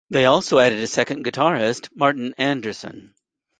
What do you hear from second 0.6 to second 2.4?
a second guitarist, Martin